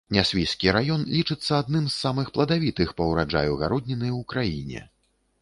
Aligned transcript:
Нясвіжскі 0.15 0.71
раён 0.77 1.03
лічыцца 1.15 1.51
адным 1.63 1.85
з 1.89 1.93
самых 2.05 2.33
пладавітых 2.39 2.95
па 3.03 3.11
ўраджаю 3.11 3.53
гародніны 3.61 4.09
ў 4.17 4.29
краіне. 4.35 4.81